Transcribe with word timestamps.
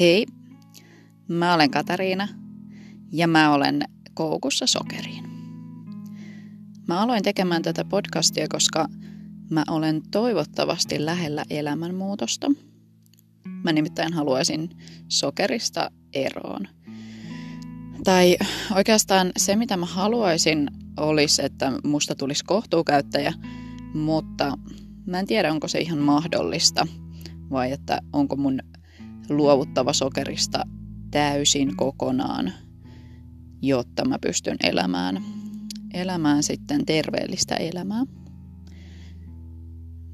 Hei, 0.00 0.26
mä 1.28 1.54
olen 1.54 1.70
Katariina 1.70 2.28
ja 3.12 3.28
mä 3.28 3.54
olen 3.54 3.82
koukussa 4.14 4.66
sokeriin. 4.66 5.24
Mä 6.88 7.00
aloin 7.00 7.22
tekemään 7.22 7.62
tätä 7.62 7.84
podcastia, 7.84 8.46
koska 8.48 8.88
mä 9.50 9.64
olen 9.68 10.02
toivottavasti 10.10 11.04
lähellä 11.04 11.44
elämänmuutosta. 11.50 12.50
Mä 13.64 13.72
nimittäin 13.72 14.12
haluaisin 14.12 14.70
sokerista 15.08 15.90
eroon. 16.12 16.68
Tai 18.04 18.36
oikeastaan 18.74 19.32
se, 19.36 19.56
mitä 19.56 19.76
mä 19.76 19.86
haluaisin, 19.86 20.70
olisi, 20.96 21.44
että 21.44 21.72
musta 21.84 22.14
tulisi 22.14 22.44
kohtuukäyttäjä, 22.44 23.32
mutta 23.94 24.58
mä 25.06 25.18
en 25.18 25.26
tiedä, 25.26 25.52
onko 25.52 25.68
se 25.68 25.78
ihan 25.78 25.98
mahdollista 25.98 26.86
vai 27.50 27.72
että 27.72 28.00
onko 28.12 28.36
mun 28.36 28.60
luovuttava 29.28 29.92
sokerista 29.92 30.64
täysin 31.10 31.76
kokonaan, 31.76 32.52
jotta 33.62 34.08
mä 34.08 34.18
pystyn 34.18 34.56
elämään, 34.62 35.22
elämään 35.94 36.42
sitten 36.42 36.86
terveellistä 36.86 37.54
elämää. 37.54 38.04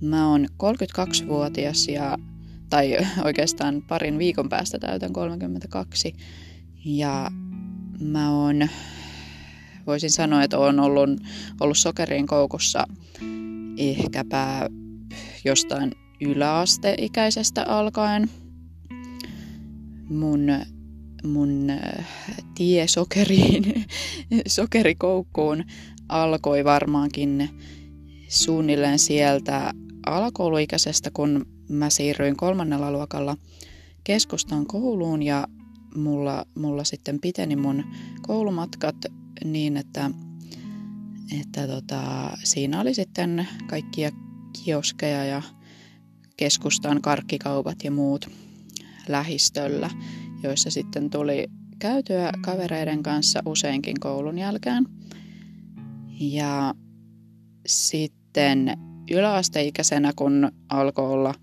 Mä 0.00 0.28
oon 0.28 0.46
32-vuotias 0.62 1.88
ja, 1.88 2.18
tai 2.70 2.96
oikeastaan 3.24 3.82
parin 3.88 4.18
viikon 4.18 4.48
päästä 4.48 4.78
täytän 4.78 5.12
32. 5.12 6.12
Ja 6.84 7.30
mä 8.00 8.30
oon, 8.30 8.68
voisin 9.86 10.10
sanoa, 10.10 10.42
että 10.42 10.58
oon 10.58 10.80
ollut, 10.80 11.10
ollut 11.60 11.78
sokerin 11.78 12.26
koukussa 12.26 12.84
ehkäpä 13.76 14.68
jostain 15.44 15.92
yläasteikäisestä 16.20 17.64
alkaen– 17.68 18.30
mun, 20.12 20.48
mun 21.24 21.70
äh, 21.70 22.06
tie 22.54 22.86
sokeriin, 22.86 23.84
sokerikoukkuun 24.46 25.64
alkoi 26.08 26.64
varmaankin 26.64 27.48
suunnilleen 28.28 28.98
sieltä 28.98 29.72
alakouluikäisestä, 30.06 31.10
kun 31.10 31.46
mä 31.68 31.90
siirryin 31.90 32.36
kolmannella 32.36 32.92
luokalla 32.92 33.36
keskustaan 34.04 34.66
kouluun 34.66 35.22
ja 35.22 35.46
mulla, 35.96 36.44
mulla 36.54 36.84
sitten 36.84 37.20
piteni 37.20 37.56
mun 37.56 37.84
koulumatkat 38.22 38.96
niin, 39.44 39.76
että, 39.76 40.10
että 41.40 41.66
tota, 41.66 42.30
siinä 42.44 42.80
oli 42.80 42.94
sitten 42.94 43.48
kaikkia 43.66 44.10
kioskeja 44.64 45.24
ja 45.24 45.42
keskustaan 46.36 47.02
karkkikaupat 47.02 47.84
ja 47.84 47.90
muut 47.90 48.30
lähistöllä, 49.08 49.90
joissa 50.42 50.70
sitten 50.70 51.10
tuli 51.10 51.46
käytyä 51.78 52.32
kavereiden 52.40 53.02
kanssa 53.02 53.42
useinkin 53.46 54.00
koulun 54.00 54.38
jälkeen. 54.38 54.86
Ja 56.20 56.74
sitten 57.66 58.76
yläasteikäisenä, 59.10 60.12
kun 60.16 60.52
alkoi 60.68 61.12
olla 61.12 61.34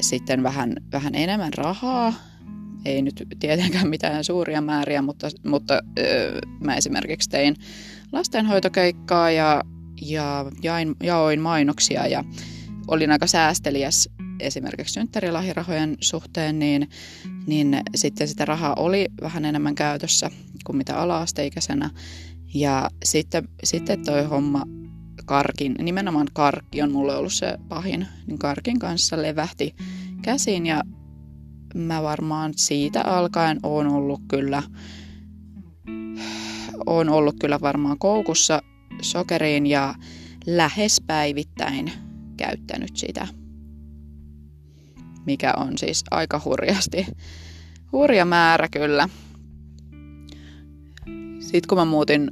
sitten 0.00 0.42
vähän, 0.42 0.76
vähän 0.92 1.14
enemmän 1.14 1.54
rahaa, 1.54 2.14
ei 2.84 3.02
nyt 3.02 3.26
tietenkään 3.40 3.88
mitään 3.88 4.24
suuria 4.24 4.60
määriä, 4.60 5.02
mutta, 5.02 5.28
mutta 5.46 5.80
öö, 5.98 6.38
mä 6.60 6.76
esimerkiksi 6.76 7.30
tein 7.30 7.56
lastenhoitokeikkaa 8.12 9.30
ja, 9.30 9.62
ja 10.02 10.50
jain, 10.62 10.94
jaoin 11.02 11.40
mainoksia 11.40 12.06
ja 12.06 12.24
olin 12.88 13.10
aika 13.10 13.26
säästeliäs 13.26 14.08
esimerkiksi 14.40 14.94
synttärilahirahojen 14.94 15.96
suhteen, 16.00 16.58
niin, 16.58 16.88
niin 17.46 17.80
sitten 17.94 18.28
sitä 18.28 18.44
rahaa 18.44 18.74
oli 18.78 19.08
vähän 19.22 19.44
enemmän 19.44 19.74
käytössä 19.74 20.30
kuin 20.64 20.76
mitä 20.76 20.96
ala-asteikäisenä. 20.96 21.90
Ja 22.54 22.90
sitten, 23.04 23.48
sitten 23.64 24.04
toi 24.04 24.24
homma 24.24 24.62
karkin, 25.24 25.74
nimenomaan 25.82 26.26
karkki 26.32 26.82
on 26.82 26.92
mulle 26.92 27.16
ollut 27.16 27.32
se 27.32 27.58
pahin, 27.68 28.06
niin 28.26 28.38
karkin 28.38 28.78
kanssa 28.78 29.22
levähti 29.22 29.74
käsiin. 30.22 30.66
Ja 30.66 30.82
mä 31.74 32.02
varmaan 32.02 32.52
siitä 32.56 33.02
alkaen 33.02 33.58
on 33.62 33.86
ollut 33.86 34.20
kyllä, 34.28 34.62
on 36.86 37.08
ollut 37.08 37.36
kyllä 37.40 37.60
varmaan 37.60 37.98
koukussa 37.98 38.62
sokeriin 39.02 39.66
ja 39.66 39.94
lähes 40.46 41.02
päivittäin 41.06 41.92
käyttänyt 42.36 42.96
sitä 42.96 43.28
mikä 45.26 45.54
on 45.56 45.78
siis 45.78 46.04
aika 46.10 46.40
hurjasti, 46.44 47.06
hurja 47.92 48.24
määrä 48.24 48.68
kyllä. 48.68 49.08
Sitten 51.40 51.68
kun 51.68 51.78
mä 51.78 51.84
muutin 51.84 52.30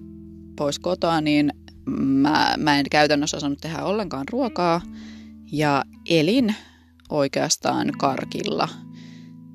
pois 0.56 0.78
kotoa, 0.78 1.21
niin 1.21 1.53
mä, 1.97 2.55
mä 2.59 2.79
en 2.79 2.87
käytännössä 2.91 3.37
osannut 3.37 3.61
tehdä 3.61 3.84
ollenkaan 3.84 4.27
ruokaa 4.33 4.81
ja 5.53 5.84
elin 6.09 6.55
oikeastaan 7.09 7.93
karkilla. 7.99 8.69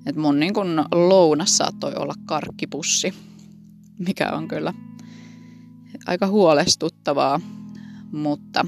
Et 0.06 0.16
mun 0.16 0.40
niin 0.40 0.53
kun 0.53 0.85
lounas 0.91 1.57
saattoi 1.57 1.94
olla 1.95 2.13
karkkipussi, 2.25 3.13
mikä 3.97 4.31
on 4.31 4.47
kyllä 4.47 4.74
aika 6.06 6.28
huolestuttavaa, 6.28 7.40
mutta 8.12 8.66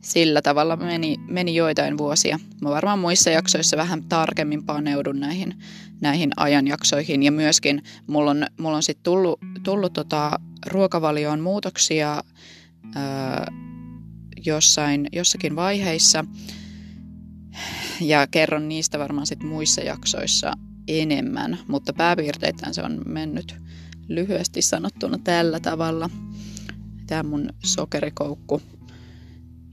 sillä 0.00 0.42
tavalla 0.42 0.76
meni, 0.76 1.16
meni 1.28 1.54
joitain 1.54 1.98
vuosia. 1.98 2.38
Mä 2.62 2.70
varmaan 2.70 2.98
muissa 2.98 3.30
jaksoissa 3.30 3.76
vähän 3.76 4.04
tarkemmin 4.04 4.64
paneudun 4.64 5.20
näihin, 5.20 5.54
näihin 6.00 6.30
ajanjaksoihin 6.36 7.22
ja 7.22 7.32
myöskin 7.32 7.82
mulla 8.06 8.30
on, 8.30 8.46
mulla 8.58 8.76
on 8.76 8.82
sitten 8.82 9.04
tullut, 9.04 9.40
tullut 9.62 9.92
tota 9.92 10.40
ruokavalioon 10.66 11.40
muutoksia 11.40 12.22
ää, 12.94 13.52
jossain, 14.46 15.08
jossakin 15.12 15.56
vaiheissa 15.56 16.24
ja 18.00 18.26
kerron 18.26 18.68
niistä 18.68 18.98
varmaan 18.98 19.26
sitten 19.26 19.48
muissa 19.48 19.80
jaksoissa 19.80 20.52
enemmän, 20.88 21.58
mutta 21.68 21.92
pääpiirteittäin 21.92 22.74
se 22.74 22.82
on 22.82 23.02
mennyt 23.06 23.54
lyhyesti 24.08 24.62
sanottuna 24.62 25.18
tällä 25.18 25.60
tavalla. 25.60 26.10
Tämä 27.06 27.22
mun 27.22 27.48
sokerikoukku 27.64 28.62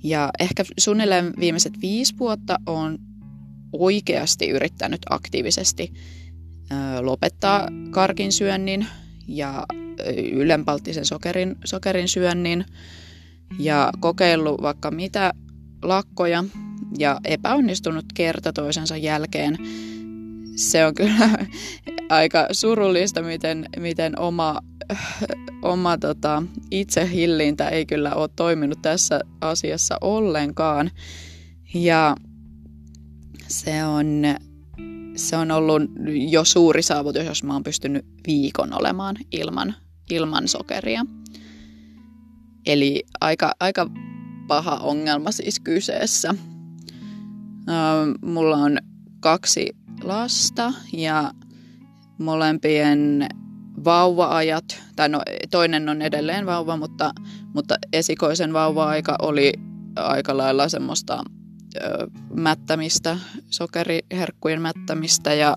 ja 0.07 0.29
ehkä 0.39 0.63
suunnilleen 0.77 1.33
viimeiset 1.39 1.73
viisi 1.81 2.17
vuotta 2.19 2.57
on 2.65 2.97
oikeasti 3.73 4.49
yrittänyt 4.49 5.01
aktiivisesti 5.09 5.93
lopettaa 7.01 7.67
karkin 7.91 8.31
syönnin 8.31 8.87
ja 9.27 9.65
ylenpalttisen 10.31 11.05
sokerin, 11.05 11.55
sokerin 11.65 12.07
syönnin 12.07 12.65
ja 13.59 13.91
kokeillut 13.99 14.61
vaikka 14.61 14.91
mitä 14.91 15.33
lakkoja 15.83 16.43
ja 16.97 17.19
epäonnistunut 17.23 18.05
kerta 18.13 18.53
toisensa 18.53 18.97
jälkeen. 18.97 19.57
Se 20.57 20.85
on 20.85 20.95
kyllä 20.95 21.29
aika 22.09 22.47
surullista, 22.51 23.21
miten, 23.21 23.65
miten 23.79 24.19
oma 24.19 24.61
oma 25.61 25.97
tota, 25.97 26.43
itsehillintä 26.71 27.69
ei 27.69 27.85
kyllä 27.85 28.15
ole 28.15 28.29
toiminut 28.35 28.81
tässä 28.81 29.21
asiassa 29.41 29.97
ollenkaan. 30.01 30.91
Ja 31.73 32.15
se 33.47 33.83
on, 33.85 34.23
se 35.15 35.37
on 35.37 35.51
ollut 35.51 35.81
jo 36.29 36.45
suuri 36.45 36.83
saavutus, 36.83 37.25
jos 37.25 37.43
mä 37.43 37.53
oon 37.53 37.63
pystynyt 37.63 38.05
viikon 38.27 38.79
olemaan 38.79 39.15
ilman, 39.31 39.75
ilman 40.09 40.47
sokeria. 40.47 41.05
Eli 42.65 43.03
aika, 43.21 43.51
aika 43.59 43.89
paha 44.47 44.75
ongelma 44.75 45.31
siis 45.31 45.59
kyseessä. 45.59 46.35
Mulla 48.21 48.57
on 48.57 48.77
kaksi 49.19 49.69
lasta 50.03 50.73
ja 50.93 51.31
molempien 52.17 53.27
vauva-ajat, 53.85 54.83
tai 54.95 55.09
no 55.09 55.21
toinen 55.51 55.89
on 55.89 56.01
edelleen 56.01 56.45
vauva, 56.45 56.77
mutta, 56.77 57.11
mutta 57.53 57.75
esikoisen 57.93 58.53
vauva-aika 58.53 59.15
oli 59.21 59.53
aika 59.95 60.37
lailla 60.37 60.69
semmoista 60.69 61.23
ö, 61.75 62.07
mättämistä, 62.33 63.17
sokeriherkkujen 63.49 64.61
mättämistä 64.61 65.33
ja, 65.33 65.55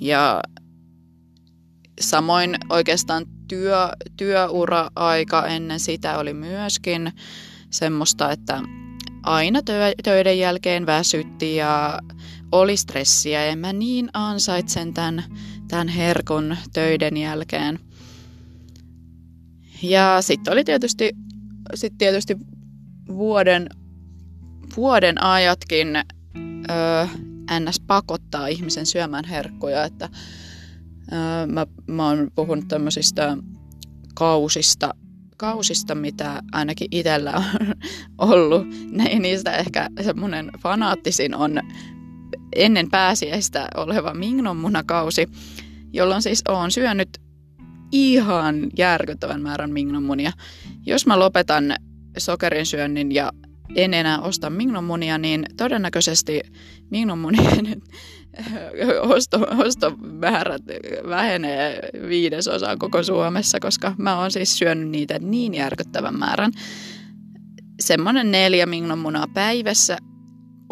ja 0.00 0.40
samoin 2.00 2.56
oikeastaan 2.70 3.24
työ, 3.48 3.88
työura-aika 4.16 5.46
ennen 5.46 5.80
sitä 5.80 6.18
oli 6.18 6.34
myöskin 6.34 7.12
semmoista, 7.70 8.30
että 8.30 8.60
aina 9.22 9.60
töiden 10.04 10.38
jälkeen 10.38 10.86
väsytti 10.86 11.56
ja 11.56 11.98
oli 12.52 12.76
stressiä 12.76 13.46
ja 13.46 13.56
mä 13.56 13.72
niin 13.72 14.08
ansaitsen 14.12 14.94
tämän 14.94 15.24
tämän 15.68 15.88
herkun 15.88 16.56
töiden 16.72 17.16
jälkeen. 17.16 17.78
Ja 19.82 20.18
sitten 20.20 20.52
oli 20.52 20.64
tietysti, 20.64 21.12
sit 21.74 21.98
tietysti 21.98 22.36
vuoden, 23.08 23.68
vuoden 24.76 25.22
ajatkin 25.22 25.96
ö, 25.96 27.08
ns. 27.60 27.80
pakottaa 27.80 28.46
ihmisen 28.46 28.86
syömään 28.86 29.24
herkkuja, 29.24 29.84
että 29.84 30.08
ää, 31.10 31.46
mä, 31.46 31.66
mä 31.86 32.08
oon 32.08 32.30
puhunut 32.34 32.68
tämmöisistä 32.68 33.36
kausista, 34.14 34.94
kausista, 35.36 35.94
mitä 35.94 36.42
ainakin 36.52 36.88
itsellä 36.90 37.32
on 37.32 37.44
ollut. 38.30 38.66
Niistä 39.18 39.52
ehkä 39.52 39.88
semmoinen 40.00 40.50
fanaattisin 40.58 41.34
on 41.34 41.60
ennen 42.56 42.90
pääsiäistä 42.90 43.68
oleva 43.76 44.14
Mingnon 44.14 44.56
munakausi, 44.56 45.28
jolloin 45.92 46.22
siis 46.22 46.42
oon 46.48 46.70
syönyt 46.70 47.08
ihan 47.92 48.70
järkyttävän 48.78 49.42
määrän 49.42 49.70
Mingnon 49.70 50.02
munia. 50.02 50.32
Jos 50.86 51.06
mä 51.06 51.18
lopetan 51.18 51.74
sokerin 52.18 52.66
syönnin 52.66 53.12
ja 53.12 53.32
en 53.74 53.94
enää 53.94 54.20
osta 54.20 54.50
Mingnon 54.50 54.84
munia, 54.84 55.18
niin 55.18 55.46
todennäköisesti 55.56 56.40
Mingnon 56.90 57.18
munien 57.18 57.82
osto, 59.16 59.46
ostomäärät 59.58 60.62
vähenee 61.08 61.80
viidesosaan 62.08 62.78
koko 62.78 63.02
Suomessa, 63.02 63.60
koska 63.60 63.94
mä 63.98 64.18
oon 64.18 64.30
siis 64.30 64.58
syönyt 64.58 64.88
niitä 64.88 65.18
niin 65.18 65.54
järkyttävän 65.54 66.18
määrän. 66.18 66.52
Semmoinen 67.80 68.30
neljä 68.30 68.66
Mingnon 68.66 68.98
munaa 68.98 69.26
päivässä 69.34 69.98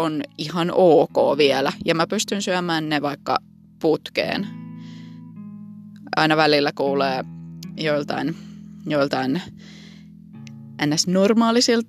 on 0.00 0.22
ihan 0.38 0.70
ok 0.74 1.38
vielä. 1.38 1.72
Ja 1.84 1.94
mä 1.94 2.06
pystyn 2.06 2.42
syömään 2.42 2.88
ne 2.88 3.02
vaikka 3.02 3.38
putkeen. 3.80 4.46
Aina 6.16 6.36
välillä 6.36 6.72
kuulee 6.72 7.24
joiltain, 7.76 8.36
joiltain 8.86 9.42
ns. 10.86 11.06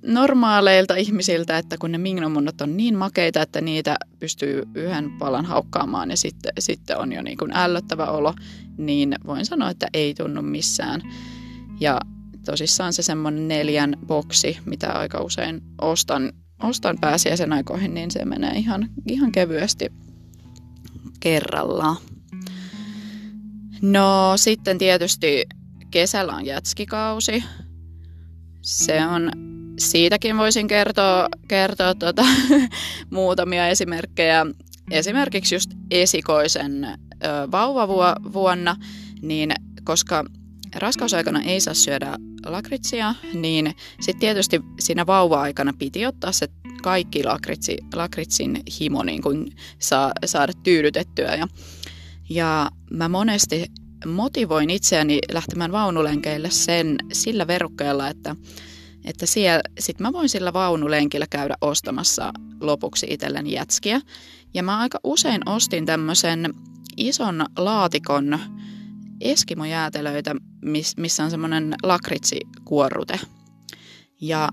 normaaleilta 0.04 0.96
ihmisiltä, 0.96 1.58
että 1.58 1.78
kun 1.78 1.92
ne 1.92 1.98
mingnomunnot 1.98 2.62
on 2.62 2.78
niin 2.78 2.98
makeita, 2.98 3.42
että 3.42 3.62
niitä 3.62 3.96
pystyy 4.20 4.64
yhden 4.76 5.12
palan 5.12 5.46
haukkaamaan 5.46 6.10
ja 6.10 6.18
sitten, 6.18 6.52
sitten 6.60 6.98
on 6.98 7.12
jo 7.12 7.22
niin 7.22 7.38
kuin 7.38 7.52
ällöttävä 7.56 8.06
olo, 8.06 8.34
niin 8.78 9.16
voin 9.26 9.46
sanoa, 9.46 9.70
että 9.70 9.88
ei 9.94 10.14
tunnu 10.14 10.42
missään. 10.42 11.02
Ja 11.80 12.02
tosissaan 12.46 12.94
se 12.94 13.02
semmoinen 13.02 13.48
neljän 13.48 13.98
boksi, 14.08 14.58
mitä 14.66 14.92
aika 14.92 15.22
usein 15.22 15.62
ostan 15.82 16.34
ostan 16.64 16.98
pääsiäisen 17.02 17.54
aikoihin, 17.54 17.94
niin 17.94 18.12
se 18.12 18.26
menee 18.26 18.52
ihan, 18.52 18.90
ihan 19.08 19.32
kevyesti 19.32 19.92
kerrallaan. 21.20 21.98
No 23.82 24.34
sitten 24.36 24.78
tietysti 24.78 25.46
kesällä 25.92 26.34
on 26.34 26.46
jätskikausi. 26.46 27.44
Se 28.62 29.06
on, 29.06 29.32
siitäkin 29.80 30.38
voisin 30.38 30.68
kertoa, 30.68 31.28
kertoa 31.48 31.96
tuota, 31.96 32.26
muutamia 33.12 33.68
esimerkkejä. 33.68 34.46
Esimerkiksi 34.92 35.56
just 35.56 35.72
esikoisen 35.92 36.88
vauvavuonna, 37.52 38.76
niin 39.22 39.52
koska 39.84 40.26
raskausaikana 40.76 41.42
ei 41.42 41.62
saa 41.62 41.74
syödä 41.74 42.18
lakritsia, 42.46 43.16
niin 43.34 43.76
sitten 44.02 44.20
tietysti 44.20 44.62
siinä 44.80 45.06
vauva-aikana 45.06 45.74
piti 45.80 46.06
ottaa 46.06 46.32
se 46.32 46.48
kaikki 46.84 47.24
lakritsi, 47.24 47.78
lakritsin 47.96 48.64
himo 48.80 49.04
niin 49.04 49.22
kuin 49.22 49.56
saa, 49.80 50.12
saada 50.26 50.54
tyydytettyä. 50.64 51.36
Ja, 51.36 51.48
ja 52.30 52.70
mä 52.92 53.10
monesti 53.10 53.66
motivoin 54.06 54.70
itseäni 54.70 55.20
lähtemään 55.32 55.72
vaunulenkeille 55.72 56.50
sen 56.50 56.96
sillä 57.14 57.48
verukkeella, 57.48 58.08
että, 58.08 58.36
että 59.06 59.26
siellä, 59.26 59.62
sit 59.80 60.00
mä 60.00 60.14
voin 60.14 60.30
sillä 60.30 60.54
vaunulenkillä 60.54 61.28
käydä 61.30 61.56
ostamassa 61.62 62.34
lopuksi 62.62 63.08
itselleni 63.10 63.54
jätskiä. 63.54 64.02
Ja 64.54 64.64
mä 64.64 64.80
aika 64.80 65.00
usein 65.04 65.50
ostin 65.50 65.86
tämmöisen 65.86 66.54
ison 66.98 67.46
laatikon 67.58 68.40
eskimojäätelöitä, 69.22 70.36
missä 70.98 71.24
on 71.24 71.32
semmoinen 71.32 71.76
lakritsikuorrute. 71.84 73.20
Ja 74.22 74.50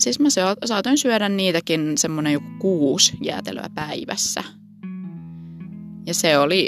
siis 0.00 0.20
mä 0.20 0.28
saatoin 0.64 0.98
syödä 0.98 1.28
niitäkin 1.28 1.98
semmoinen 1.98 2.32
joku 2.32 2.46
kuusi 2.58 3.16
jäätelöä 3.20 3.70
päivässä. 3.74 4.44
Ja 6.06 6.14
se 6.14 6.38
oli, 6.38 6.66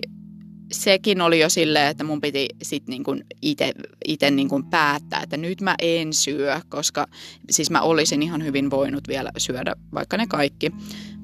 sekin 0.73 1.21
oli 1.21 1.41
jo 1.41 1.49
silleen, 1.49 1.89
että 1.89 2.05
mun 2.05 2.21
piti 2.21 2.49
sit 2.63 2.89
niinku 2.89 3.17
itse 4.05 4.31
niinku 4.31 4.63
päättää, 4.71 5.23
että 5.23 5.37
nyt 5.37 5.61
mä 5.61 5.75
en 5.79 6.13
syö, 6.13 6.61
koska 6.69 7.07
siis 7.51 7.71
mä 7.71 7.81
olisin 7.81 8.23
ihan 8.23 8.45
hyvin 8.45 8.71
voinut 8.71 9.09
vielä 9.09 9.31
syödä 9.39 9.75
vaikka 9.95 10.17
ne 10.17 10.27
kaikki, 10.27 10.71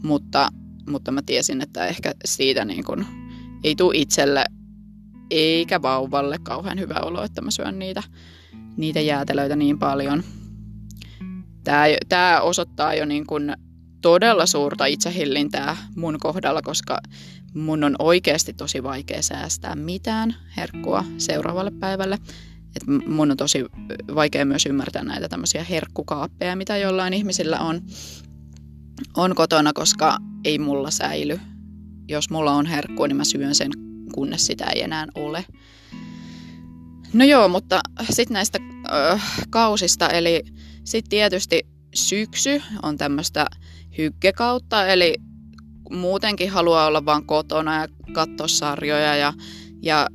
mutta, 0.02 0.48
mutta 0.88 1.12
mä 1.12 1.22
tiesin, 1.22 1.60
että 1.60 1.86
ehkä 1.86 2.14
siitä 2.24 2.64
niinku 2.64 2.96
ei 3.64 3.74
tule 3.74 3.96
itselle 3.96 4.44
eikä 5.30 5.82
vauvalle 5.82 6.38
kauhean 6.42 6.78
hyvä 6.78 6.94
olo, 6.94 7.22
että 7.24 7.40
mä 7.40 7.50
syön 7.50 7.78
niitä, 7.78 8.02
niitä 8.76 9.00
jäätelöitä 9.00 9.56
niin 9.56 9.78
paljon. 9.78 10.22
Tämä, 11.64 11.84
tämä 12.08 12.40
osoittaa 12.40 12.94
jo 12.94 13.04
niin 13.04 13.26
kuin 13.26 13.56
todella 14.02 14.46
suurta 14.46 14.86
itsehillintää 14.86 15.76
mun 15.96 16.16
kohdalla, 16.20 16.62
koska 16.62 17.00
mun 17.54 17.84
on 17.84 17.96
oikeasti 17.98 18.52
tosi 18.52 18.82
vaikea 18.82 19.22
säästää 19.22 19.74
mitään 19.74 20.36
herkkua 20.56 21.04
seuraavalle 21.18 21.70
päivälle. 21.70 22.18
Et 22.76 23.06
mun 23.06 23.30
on 23.30 23.36
tosi 23.36 23.64
vaikea 24.14 24.44
myös 24.44 24.66
ymmärtää 24.66 25.04
näitä 25.04 25.28
tämmöisiä 25.28 25.64
herkkukaappeja, 25.64 26.56
mitä 26.56 26.76
jollain 26.76 27.14
ihmisillä 27.14 27.58
on, 27.58 27.80
on 29.16 29.34
kotona, 29.34 29.72
koska 29.72 30.18
ei 30.44 30.58
mulla 30.58 30.90
säily. 30.90 31.40
Jos 32.08 32.30
mulla 32.30 32.52
on 32.52 32.66
herkkua, 32.66 33.08
niin 33.08 33.16
mä 33.16 33.24
syön 33.24 33.54
sen 33.54 33.70
kunnes 34.12 34.46
sitä 34.46 34.64
ei 34.64 34.82
enää 34.82 35.06
ole. 35.14 35.44
No 37.12 37.24
joo, 37.24 37.48
mutta 37.48 37.80
sitten 38.10 38.34
näistä 38.34 38.58
ö, 38.92 39.18
kausista, 39.50 40.08
eli 40.08 40.42
sitten 40.84 41.10
tietysti 41.10 41.66
syksy 41.94 42.62
on 42.82 42.98
tämmöistä 42.98 43.46
hyggekautta, 43.98 44.86
eli 44.86 45.14
muutenkin 45.90 46.50
haluaa 46.50 46.86
olla 46.86 47.04
vaan 47.04 47.26
kotona 47.26 47.80
ja 47.80 47.88
katsoa 48.12 48.48
sarjoja 48.48 49.16
ja, 49.16 49.32
ja 49.82 50.06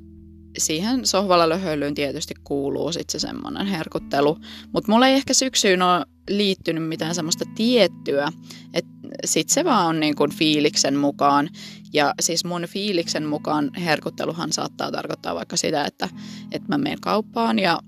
siihen 0.58 1.06
sohvalla 1.06 1.50
löhöilyyn 1.50 1.96
tietysti 1.96 2.34
kuuluu 2.44 2.92
sitten 2.92 3.12
se 3.12 3.28
semmoinen 3.28 3.68
herkuttelu. 3.68 4.38
Mutta 4.74 4.92
mulla 4.92 5.08
ei 5.08 5.16
ehkä 5.16 5.34
syksyyn 5.34 5.82
ole 5.82 6.06
liittynyt 6.30 6.88
mitään 6.88 7.16
semmoista 7.16 7.46
tiettyä, 7.56 8.32
että 8.74 8.92
sitten 9.26 9.54
se 9.54 9.64
vaan 9.64 9.88
on 9.88 10.00
niin 10.00 10.16
kuin 10.16 10.32
fiiliksen 10.32 10.98
mukaan. 10.98 11.50
Ja 11.94 12.14
siis 12.22 12.46
mun 12.46 12.62
fiiliksen 12.68 13.26
mukaan 13.26 13.72
herkutteluhan 13.74 14.54
saattaa 14.54 14.92
tarkoittaa 14.92 15.36
vaikka 15.36 15.58
sitä, 15.58 15.86
että, 15.86 16.10
että 16.52 16.68
mä 16.68 16.78
menen 16.78 17.02
kauppaan 17.02 17.60
ja, 17.60 17.80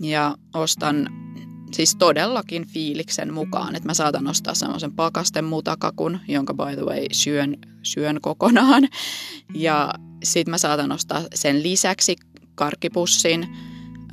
ja 0.00 0.36
ostan 0.54 1.08
siis 1.72 1.96
todellakin 1.96 2.66
fiiliksen 2.66 3.32
mukaan, 3.32 3.76
että 3.76 3.88
mä 3.88 3.94
saatan 3.94 4.26
ostaa 4.26 4.54
semmoisen 4.54 4.92
pakasten 4.92 5.44
mutakakun, 5.44 6.18
jonka 6.28 6.54
by 6.54 6.74
the 6.74 6.82
way 6.82 7.06
syön, 7.12 7.56
syön 7.82 8.20
kokonaan. 8.20 8.88
Ja 9.54 9.94
sit 10.24 10.48
mä 10.48 10.58
saatan 10.58 10.92
ostaa 10.92 11.22
sen 11.34 11.62
lisäksi 11.62 12.16
karkkipussin, 12.54 13.42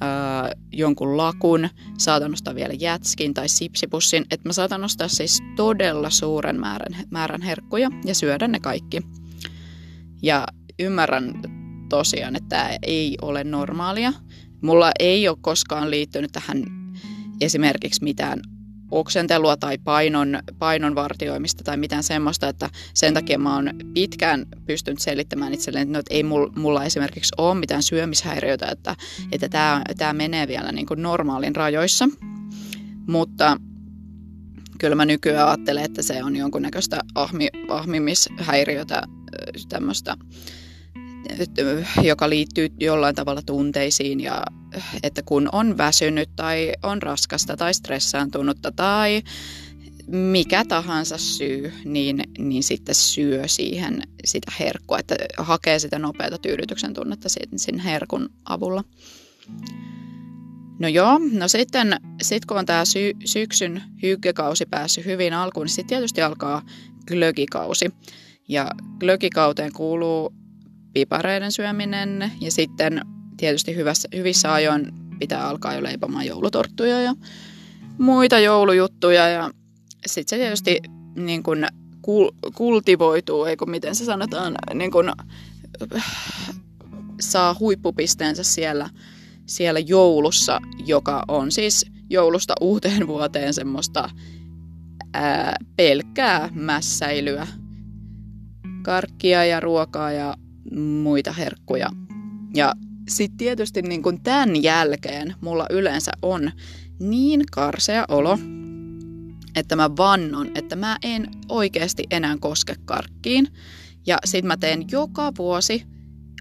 äh, 0.03 0.51
jonkun 0.71 1.17
lakun, 1.17 1.69
saatan 1.97 2.33
ostaa 2.33 2.55
vielä 2.55 2.73
jätskin 2.73 3.33
tai 3.33 3.49
sipsipussin, 3.49 4.25
että 4.31 4.49
mä 4.49 4.53
saatan 4.53 4.83
ostaa 4.83 5.07
siis 5.07 5.39
todella 5.55 6.09
suuren 6.09 6.59
määrän, 6.59 6.95
määrän 7.09 7.41
herkkuja 7.41 7.89
ja 8.05 8.15
syödä 8.15 8.47
ne 8.47 8.59
kaikki. 8.59 9.01
Ja 10.21 10.47
ymmärrän 10.79 11.33
tosiaan, 11.89 12.35
että 12.35 12.49
tämä 12.49 12.69
ei 12.81 13.17
ole 13.21 13.43
normaalia. 13.43 14.13
Mulla 14.61 14.91
ei 14.99 15.27
ole 15.27 15.37
koskaan 15.41 15.91
liittynyt 15.91 16.31
tähän 16.31 16.63
esimerkiksi 17.41 18.03
mitään 18.03 18.41
oksentelua 18.91 19.57
tai 19.57 19.77
painon, 19.77 20.39
painon 20.59 20.95
vartioimista 20.95 21.63
tai 21.63 21.77
mitään 21.77 22.03
semmoista, 22.03 22.47
että 22.47 22.69
sen 22.93 23.13
takia 23.13 23.39
mä 23.39 23.55
oon 23.55 23.69
pitkään 23.93 24.45
pystynyt 24.65 24.99
selittämään 24.99 25.53
itselleen, 25.53 25.81
että, 25.81 25.93
no, 25.93 25.99
että 25.99 26.13
ei 26.13 26.23
mulla 26.55 26.83
esimerkiksi 26.83 27.35
ole 27.37 27.55
mitään 27.55 27.83
syömishäiriötä, 27.83 28.67
että, 28.71 28.95
että 29.31 29.49
tämä, 29.49 29.81
tämä 29.97 30.13
menee 30.13 30.47
vielä 30.47 30.71
niin 30.71 30.85
kuin 30.85 31.01
normaalin 31.01 31.55
rajoissa. 31.55 32.09
Mutta 33.07 33.57
kyllä 34.79 34.95
mä 34.95 35.05
nykyään 35.05 35.47
ajattelen, 35.47 35.85
että 35.85 36.01
se 36.01 36.23
on 36.23 36.35
jonkunnäköistä 36.35 37.01
ahmi, 37.15 37.47
ahmimishäiriötä, 37.69 39.03
tämmöistä 39.69 40.17
joka 42.01 42.29
liittyy 42.29 42.69
jollain 42.79 43.15
tavalla 43.15 43.41
tunteisiin 43.41 44.19
ja 44.19 44.43
että 45.03 45.21
kun 45.21 45.49
on 45.51 45.77
väsynyt 45.77 46.29
tai 46.35 46.73
on 46.83 47.01
raskasta 47.01 47.57
tai 47.57 47.73
stressaantunutta 47.73 48.71
tai 48.71 49.21
mikä 50.07 50.65
tahansa 50.65 51.17
syy, 51.17 51.73
niin, 51.85 52.23
niin 52.37 52.63
sitten 52.63 52.95
syö 52.95 53.47
siihen 53.47 54.03
sitä 54.25 54.51
herkkua, 54.59 54.99
että 54.99 55.15
hakee 55.37 55.79
sitä 55.79 55.99
nopeata 55.99 56.37
tyydytyksen 56.37 56.93
tunnetta 56.93 57.29
sen 57.55 57.79
herkun 57.79 58.29
avulla. 58.45 58.83
No 60.79 60.87
joo, 60.87 61.19
no 61.33 61.47
sitten 61.47 61.95
sit 62.21 62.45
kun 62.45 62.57
on 62.57 62.65
tämä 62.65 62.85
sy- 62.85 63.15
syksyn 63.25 63.83
hyggekausi 64.03 64.65
päässyt 64.65 65.05
hyvin 65.05 65.33
alkuun, 65.33 65.65
niin 65.65 65.75
sitten 65.75 65.87
tietysti 65.87 66.21
alkaa 66.21 66.61
glögikausi. 67.07 67.91
Ja 68.47 68.71
glögikauteen 68.99 69.73
kuuluu 69.73 70.33
pipareiden 70.93 71.51
syöminen 71.51 72.31
ja 72.41 72.51
sitten 72.51 73.01
tietysti 73.37 73.75
hyvässä, 73.75 74.07
hyvissä 74.15 74.53
ajoin 74.53 74.91
pitää 75.19 75.47
alkaa 75.47 75.73
jo 75.73 75.83
leipomaan 75.83 76.25
joulutorttuja 76.25 77.01
ja 77.01 77.15
muita 77.97 78.39
joulujuttuja 78.39 79.29
ja 79.29 79.51
sitten 80.05 80.29
se 80.29 80.43
tietysti 80.43 80.79
niin 81.15 81.43
kun 81.43 81.65
kul, 82.01 82.31
kultivoituu, 82.55 83.45
eikö 83.45 83.65
miten 83.65 83.95
se 83.95 84.05
sanotaan, 84.05 84.55
niin 84.73 84.91
kun, 84.91 85.13
saa 87.19 87.55
huippupisteensä 87.59 88.43
siellä, 88.43 88.89
siellä 89.49 89.79
joulussa, 89.79 90.59
joka 90.85 91.23
on 91.27 91.51
siis 91.51 91.85
joulusta 92.09 92.53
uuteen 92.61 93.07
vuoteen 93.07 93.53
semmoista 93.53 94.09
ää, 95.13 95.55
pelkkää 95.75 96.49
mässäilyä. 96.53 97.47
Karkkia 98.81 99.45
ja 99.45 99.59
ruokaa 99.59 100.11
ja 100.11 100.35
muita 100.75 101.31
herkkuja. 101.31 101.89
Ja 102.55 102.73
sitten 103.09 103.37
tietysti 103.37 103.81
niin 103.81 104.03
kun 104.03 104.21
tämän 104.21 104.63
jälkeen 104.63 105.35
mulla 105.41 105.65
yleensä 105.69 106.11
on 106.21 106.51
niin 106.99 107.43
karsea 107.51 108.05
olo, 108.07 108.37
että 109.55 109.75
mä 109.75 109.89
vannon, 109.97 110.51
että 110.55 110.75
mä 110.75 110.97
en 111.03 111.27
oikeasti 111.49 112.03
enää 112.11 112.37
koske 112.39 112.75
karkkiin. 112.85 113.47
Ja 114.07 114.17
sit 114.25 114.45
mä 114.45 114.57
teen 114.57 114.85
joka 114.91 115.31
vuosi 115.37 115.85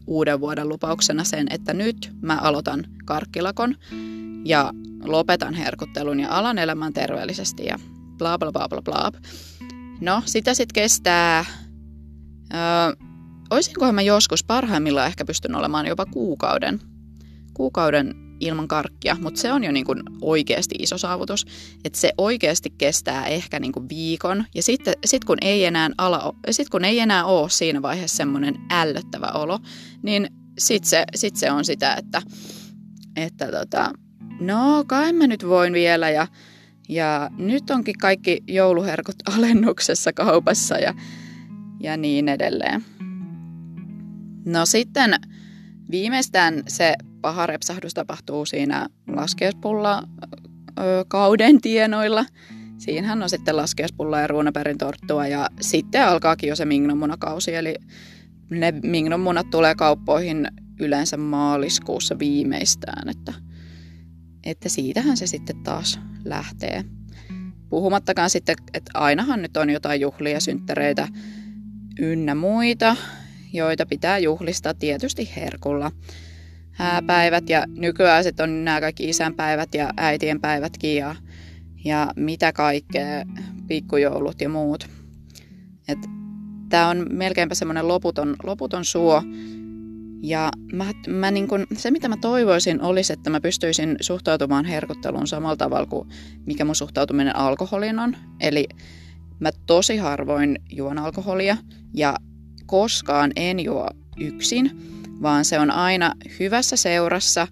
uuden 0.08 0.40
vuoden 0.40 0.68
lupauksena 0.68 1.24
sen, 1.24 1.46
että 1.50 1.74
nyt 1.74 2.12
mä 2.20 2.38
aloitan 2.38 2.84
karkkilakon 3.04 3.74
ja 4.44 4.72
lopetan 5.04 5.54
herkuttelun 5.54 6.20
ja 6.20 6.28
alan 6.30 6.58
elämään 6.58 6.92
terveellisesti 6.92 7.64
ja 7.64 7.78
bla 8.18 8.38
bla 8.38 8.52
bla 8.52 8.68
bla 8.68 8.82
bla. 8.82 9.12
No, 10.00 10.22
sitä 10.24 10.54
sitten 10.54 10.82
kestää... 10.82 11.44
Öö, 12.54 13.06
oisinkohan 13.50 13.94
mä 13.94 14.02
joskus 14.02 14.44
parhaimmillaan 14.44 15.06
ehkä 15.06 15.24
pystyn 15.24 15.54
olemaan 15.54 15.86
jopa 15.86 16.06
kuukauden, 16.06 16.80
kuukauden 17.54 18.27
ilman 18.40 18.68
karkkia, 18.68 19.16
mutta 19.20 19.40
se 19.40 19.52
on 19.52 19.64
jo 19.64 19.72
niin 19.72 19.86
kuin 19.86 20.02
oikeasti 20.22 20.74
iso 20.78 20.98
saavutus, 20.98 21.46
että 21.84 21.98
se 21.98 22.12
oikeasti 22.18 22.70
kestää 22.78 23.26
ehkä 23.26 23.60
niin 23.60 23.72
kuin 23.72 23.88
viikon 23.88 24.44
ja 24.54 24.62
sitten 24.62 24.94
sit 25.04 25.24
kun, 25.24 25.38
ei 25.40 25.64
enää 25.64 25.90
ala, 25.98 26.34
sit 26.50 26.68
kun 26.68 26.84
ei 26.84 26.98
enää 26.98 27.24
ole 27.24 27.50
siinä 27.50 27.82
vaiheessa 27.82 28.16
semmoinen 28.16 28.54
ällöttävä 28.70 29.26
olo, 29.26 29.58
niin 30.02 30.28
sitten 30.58 30.88
se, 30.88 31.04
sit 31.14 31.36
se 31.36 31.50
on 31.50 31.64
sitä, 31.64 31.94
että, 31.94 32.22
että 33.16 33.50
tota, 33.50 33.92
no 34.40 34.84
kai 34.86 35.12
mä 35.12 35.26
nyt 35.26 35.48
voin 35.48 35.72
vielä 35.72 36.10
ja, 36.10 36.26
ja 36.88 37.30
nyt 37.38 37.70
onkin 37.70 37.98
kaikki 37.98 38.42
jouluherkut 38.48 39.16
alennuksessa 39.36 40.12
kaupassa 40.12 40.78
ja, 40.78 40.94
ja 41.80 41.96
niin 41.96 42.28
edelleen. 42.28 42.84
No 44.44 44.66
sitten 44.66 45.14
viimeistään 45.90 46.62
se 46.68 46.94
paha 47.20 47.46
repsahdus 47.46 47.94
tapahtuu 47.94 48.46
siinä 48.46 48.86
laskeuspulla 49.06 50.02
kauden 51.08 51.60
tienoilla. 51.60 52.24
Siinähän 52.78 53.22
on 53.22 53.30
sitten 53.30 53.56
laskeuspulla 53.56 54.20
ja 54.20 54.26
ruunaperin 54.26 54.78
torttua 54.78 55.26
ja 55.26 55.48
sitten 55.60 56.06
alkaakin 56.06 56.48
jo 56.48 56.56
se 56.56 56.64
mingnomunakausi. 56.64 57.54
Eli 57.54 57.74
ne 58.50 58.72
mingnomunat 58.82 59.50
tulee 59.50 59.74
kauppoihin 59.74 60.48
yleensä 60.80 61.16
maaliskuussa 61.16 62.18
viimeistään, 62.18 63.08
että, 63.08 63.32
että 64.44 64.68
siitähän 64.68 65.16
se 65.16 65.26
sitten 65.26 65.62
taas 65.62 66.00
lähtee. 66.24 66.84
Puhumattakaan 67.68 68.30
sitten, 68.30 68.56
että 68.74 68.90
ainahan 68.94 69.42
nyt 69.42 69.56
on 69.56 69.70
jotain 69.70 70.00
juhlia, 70.00 70.40
synttereitä 70.40 71.08
ynnä 71.98 72.34
muita, 72.34 72.96
joita 73.52 73.86
pitää 73.86 74.18
juhlistaa 74.18 74.74
tietysti 74.74 75.30
herkulla. 75.36 75.92
Hääpäivät 76.78 77.48
ja 77.48 77.64
nykyään 77.68 78.24
sitten 78.24 78.50
on 78.50 78.64
nämä 78.64 78.80
kaikki 78.80 79.08
isänpäivät 79.08 79.74
ja 79.74 79.90
äitien 79.96 80.40
päivätkin 80.40 80.96
ja, 80.96 81.14
ja 81.84 82.12
mitä 82.16 82.52
kaikkea, 82.52 83.24
pikkujoulut 83.66 84.40
ja 84.40 84.48
muut. 84.48 84.88
Tämä 86.68 86.88
on 86.88 87.06
melkeinpä 87.10 87.54
semmoinen 87.54 87.88
loputon, 87.88 88.36
loputon 88.42 88.84
suo. 88.84 89.22
Ja 90.22 90.50
mä, 90.72 90.84
mä 91.08 91.30
niin 91.30 91.48
kun, 91.48 91.66
se, 91.76 91.90
mitä 91.90 92.08
mä 92.08 92.16
toivoisin, 92.16 92.82
olisi, 92.82 93.12
että 93.12 93.30
mä 93.30 93.40
pystyisin 93.40 93.96
suhtautumaan 94.00 94.64
herkutteluun 94.64 95.26
samalla 95.26 95.56
tavalla 95.56 95.86
kuin 95.86 96.08
mikä 96.46 96.64
mun 96.64 96.74
suhtautuminen 96.74 97.36
alkoholiin 97.36 97.98
on. 97.98 98.16
Eli 98.40 98.68
mä 99.40 99.50
tosi 99.66 99.96
harvoin 99.96 100.58
juon 100.70 100.98
alkoholia 100.98 101.56
ja 101.94 102.16
koskaan 102.66 103.32
en 103.36 103.60
juo 103.60 103.88
yksin, 104.20 104.70
vaan 105.22 105.44
se 105.44 105.58
on 105.58 105.70
aina 105.70 106.14
hyvässä 106.40 106.76
seurassa. 106.76 107.48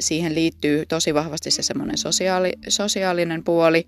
Siihen 0.00 0.34
liittyy 0.34 0.86
tosi 0.86 1.14
vahvasti 1.14 1.50
se 1.50 1.62
semmoinen 1.62 1.98
sosiaali, 1.98 2.52
sosiaalinen 2.68 3.44
puoli, 3.44 3.86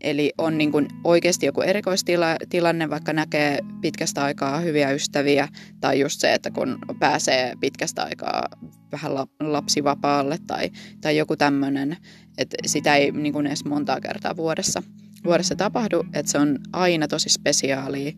Eli 0.00 0.32
on 0.38 0.58
niin 0.58 0.72
kuin 0.72 0.88
oikeasti 1.04 1.46
joku 1.46 1.60
erikoistilanne, 1.60 2.90
vaikka 2.90 3.12
näkee 3.12 3.58
pitkästä 3.80 4.24
aikaa 4.24 4.60
hyviä 4.60 4.90
ystäviä, 4.90 5.48
tai 5.80 6.00
just 6.00 6.20
se, 6.20 6.34
että 6.34 6.50
kun 6.50 6.78
pääsee 6.98 7.54
pitkästä 7.60 8.02
aikaa 8.02 8.48
vähän 8.92 9.12
lapsivapaalle 9.40 10.38
tai, 10.46 10.70
tai 11.00 11.16
joku 11.16 11.36
tämmöinen, 11.36 11.96
että 12.38 12.56
sitä 12.66 12.96
ei 12.96 13.10
niin 13.12 13.32
kuin 13.32 13.46
edes 13.46 13.64
montaa 13.64 14.00
kertaa 14.00 14.36
vuodessa, 14.36 14.82
vuodessa 15.24 15.56
tapahdu, 15.56 16.04
että 16.14 16.32
se 16.32 16.38
on 16.38 16.58
aina 16.72 17.08
tosi 17.08 17.28
spesiaalia. 17.28 18.12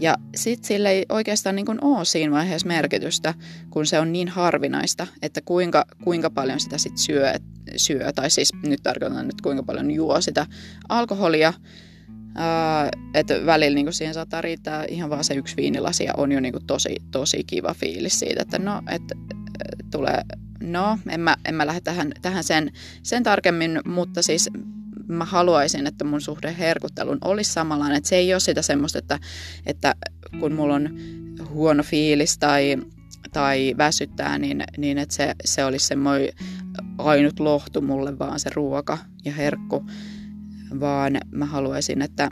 Ja 0.00 0.16
sitten 0.36 0.68
sille 0.68 0.90
ei 0.90 1.06
oikeastaan 1.08 1.56
niin 1.56 1.84
ole 1.84 2.04
siinä 2.04 2.32
vaiheessa 2.32 2.68
merkitystä, 2.68 3.34
kun 3.70 3.86
se 3.86 3.98
on 3.98 4.12
niin 4.12 4.28
harvinaista, 4.28 5.06
että 5.22 5.40
kuinka, 5.40 5.84
kuinka 6.04 6.30
paljon 6.30 6.60
sitä 6.60 6.78
sitten 6.78 6.98
syö, 6.98 7.32
syö, 7.76 8.12
tai 8.12 8.30
siis 8.30 8.52
nyt 8.66 8.80
tarkoitan 8.82 9.26
nyt 9.26 9.40
kuinka 9.40 9.62
paljon 9.62 9.90
juo 9.90 10.20
sitä 10.20 10.46
alkoholia, 10.88 11.52
Uh, 12.32 13.10
että 13.14 13.46
välillä 13.46 13.74
niin 13.74 13.92
siihen 13.92 14.14
saattaa 14.14 14.40
riittää 14.40 14.84
ihan 14.88 15.10
vaan 15.10 15.24
se 15.24 15.34
yksi 15.34 15.56
viinilasi 15.56 16.04
ja 16.04 16.14
on 16.16 16.32
jo 16.32 16.40
niin 16.40 16.54
tosi, 16.66 16.96
tosi 17.10 17.44
kiva 17.44 17.74
fiilis 17.74 18.18
siitä, 18.18 18.42
että 18.42 18.58
no, 18.58 18.82
että 18.90 19.14
tulee, 19.90 20.22
no, 20.62 20.98
en 21.08 21.20
mä, 21.20 21.36
en 21.44 21.54
mä 21.54 21.66
lähde 21.66 21.80
tähän, 21.80 22.12
tähän 22.22 22.44
sen, 22.44 22.72
sen 23.02 23.22
tarkemmin, 23.22 23.80
mutta 23.84 24.22
siis 24.22 24.50
mä 25.14 25.24
haluaisin, 25.24 25.86
että 25.86 26.04
mun 26.04 26.20
suhde 26.20 26.56
herkuttelun 26.58 27.18
olisi 27.24 27.52
samanlainen. 27.52 27.96
Että 27.96 28.08
se 28.08 28.16
ei 28.16 28.34
ole 28.34 28.40
sitä 28.40 28.62
semmoista, 28.62 28.98
että, 28.98 29.18
että 29.66 29.94
kun 30.40 30.52
mulla 30.52 30.74
on 30.74 30.98
huono 31.48 31.82
fiilis 31.82 32.38
tai, 32.38 32.76
tai 33.32 33.74
väsyttää, 33.78 34.38
niin, 34.38 34.64
niin 34.78 34.98
että 34.98 35.14
se, 35.14 35.34
se 35.44 35.64
olisi 35.64 35.86
semmoinen 35.86 36.32
ainut 36.98 37.40
lohtu 37.40 37.80
mulle 37.80 38.18
vaan 38.18 38.40
se 38.40 38.50
ruoka 38.54 38.98
ja 39.24 39.32
herkku. 39.32 39.86
Vaan 40.80 41.20
mä 41.30 41.46
haluaisin, 41.46 42.02
että 42.02 42.28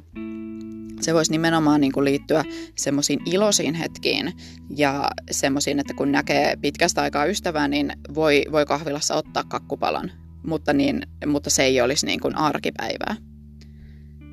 se 1.01 1.15
voisi 1.15 1.31
nimenomaan 1.31 1.81
niin 1.81 1.93
kuin 1.93 2.05
liittyä 2.05 2.45
semmoisiin 2.77 3.21
iloisiin 3.27 3.75
hetkiin 3.75 4.33
ja 4.77 5.11
semmoisiin, 5.31 5.79
että 5.79 5.95
kun 5.95 6.13
näkee 6.13 6.57
pitkästä 6.57 7.03
aikaa 7.03 7.25
ystävää, 7.25 7.69
niin 7.69 7.93
voi, 8.15 8.45
voi 8.53 8.67
kahvilassa 8.67 9.15
ottaa 9.15 9.45
kakkupalan 9.45 10.13
mutta, 10.47 10.73
niin, 10.73 11.03
mutta 11.27 11.51
se 11.51 11.63
ei 11.63 11.81
olisi 11.81 12.07
niin 12.07 12.21
kuin 12.21 12.37
arkipäivää. 12.37 13.17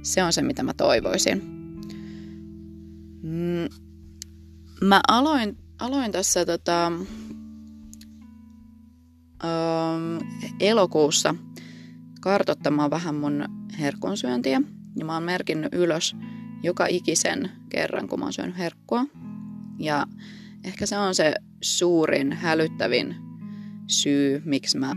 Se 0.01 0.23
on 0.23 0.33
se, 0.33 0.41
mitä 0.41 0.63
mä 0.63 0.73
toivoisin. 0.73 1.41
Mm, 3.23 3.67
mä 4.81 5.01
aloin, 5.07 5.57
aloin 5.79 6.11
tässä 6.11 6.45
tota, 6.45 6.91
ähm, 9.43 10.17
elokuussa 10.59 11.35
kartottamaan 12.21 12.89
vähän 12.89 13.15
mun 13.15 13.45
herkunsyöntiä. 13.79 14.61
Ja 14.95 15.05
mä 15.05 15.13
oon 15.13 15.23
merkinnyt 15.23 15.73
ylös 15.73 16.15
joka 16.63 16.85
ikisen 16.89 17.51
kerran, 17.69 18.07
kun 18.07 18.19
mä 18.19 18.25
oon 18.25 18.33
syönyt 18.33 18.57
herkkua. 18.57 19.05
Ja 19.79 20.07
ehkä 20.63 20.85
se 20.85 20.97
on 20.97 21.15
se 21.15 21.33
suurin, 21.61 22.33
hälyttävin 22.33 23.15
syy, 23.87 24.41
miksi 24.45 24.77
mä 24.77 24.95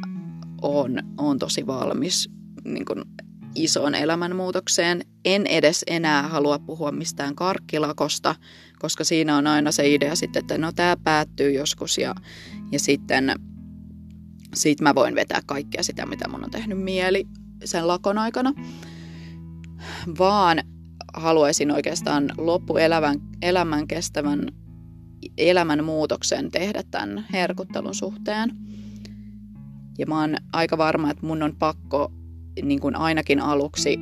on, 0.62 0.98
on 1.18 1.38
tosi 1.38 1.66
valmis 1.66 2.30
niin 2.64 2.84
kuin 2.84 3.02
isoon 3.54 3.94
elämänmuutokseen. 3.94 5.02
En 5.24 5.46
edes 5.46 5.84
enää 5.86 6.28
halua 6.28 6.58
puhua 6.58 6.92
mistään 6.92 7.34
karkkilakosta, 7.34 8.34
koska 8.78 9.04
siinä 9.04 9.36
on 9.36 9.46
aina 9.46 9.72
se 9.72 9.94
idea 9.94 10.16
sitten, 10.16 10.40
että 10.40 10.58
no 10.58 10.72
tämä 10.72 10.96
päättyy 10.96 11.52
joskus 11.52 11.98
ja, 11.98 12.14
ja 12.72 12.78
sitten 12.78 13.34
sit 14.54 14.80
mä 14.80 14.94
voin 14.94 15.14
vetää 15.14 15.40
kaikkea 15.46 15.82
sitä, 15.82 16.06
mitä 16.06 16.28
mun 16.28 16.44
on 16.44 16.50
tehnyt 16.50 16.82
mieli 16.82 17.24
sen 17.64 17.88
lakon 17.88 18.18
aikana. 18.18 18.52
Vaan 20.18 20.58
haluaisin 21.14 21.70
oikeastaan 21.70 22.30
loppuelämän 22.38 23.20
elämän 23.42 23.86
kestävän 23.86 24.40
elämän 25.38 25.84
muutoksen 25.84 26.50
tehdä 26.50 26.82
tämän 26.90 27.26
herkuttelun 27.32 27.94
suhteen. 27.94 28.50
Ja 29.98 30.06
mä 30.06 30.20
oon 30.20 30.36
aika 30.52 30.78
varma, 30.78 31.10
että 31.10 31.26
mun 31.26 31.42
on 31.42 31.56
pakko 31.58 32.12
niin 32.62 32.80
kuin 32.80 32.96
ainakin 32.96 33.40
aluksi 33.40 33.98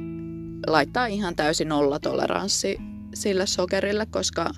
laittaa 0.67 1.07
ihan 1.07 1.37
täysin 1.37 1.69
nollatoleranssi 1.69 2.79
sille 3.15 3.47
sokerille, 3.47 4.07
koska 4.07 4.51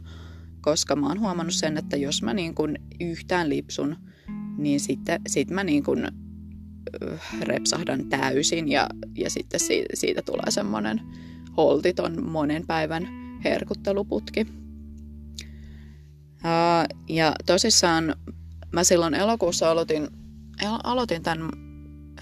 koska 0.60 0.96
mä 0.96 1.06
oon 1.06 1.20
huomannut 1.20 1.54
sen, 1.54 1.78
että 1.78 1.96
jos 1.96 2.22
mä 2.22 2.34
niin 2.34 2.54
kuin 2.54 2.78
yhtään 3.00 3.48
lipsun, 3.48 3.96
niin 4.58 4.80
sitten 4.80 5.20
sit 5.26 5.50
mä 5.50 5.64
niin 5.64 5.82
kuin 5.82 6.08
repsahdan 7.42 8.08
täysin 8.08 8.68
ja, 8.68 8.88
ja 9.16 9.30
sitten 9.30 9.60
siitä, 9.60 9.88
siitä 9.94 10.22
tulee 10.22 10.50
semmoinen 10.50 11.00
holtiton 11.56 12.30
monen 12.30 12.66
päivän 12.66 13.08
herkutteluputki. 13.44 14.46
Ja 17.08 17.34
tosissaan 17.46 18.14
mä 18.72 18.84
silloin 18.84 19.14
elokuussa 19.14 19.70
aloitin, 19.70 20.08
aloitin 20.84 21.22
tämän 21.22 21.48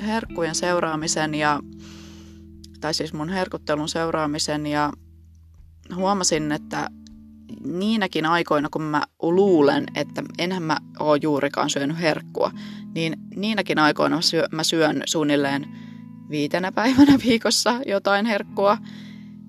herkkujen 0.01 0.55
seuraamisen 0.55 1.35
ja, 1.35 1.61
tai 2.81 2.95
siis 2.95 3.13
mun 3.13 3.29
herkuttelun 3.29 3.89
seuraamisen 3.89 4.67
ja 4.67 4.93
huomasin, 5.95 6.53
että 6.53 6.91
niinäkin 7.65 8.27
aikoina, 8.27 8.69
kun 8.69 8.83
mä 8.83 9.03
luulen, 9.23 9.87
että 9.95 10.23
enhän 10.39 10.63
mä 10.63 10.77
oo 10.99 11.15
juurikaan 11.15 11.71
syönyt 11.71 12.01
herkkua, 12.01 12.51
niin 12.95 13.17
niinäkin 13.37 13.79
aikoina 13.79 14.17
mä, 14.17 14.23
syö, 14.23 14.49
mä 14.53 14.65
syön 14.65 15.03
suunnilleen 15.07 15.67
viitenä 16.31 16.73
päivänä 16.73 17.19
viikossa 17.25 17.81
jotain 17.87 18.27
herkkua. 18.27 18.79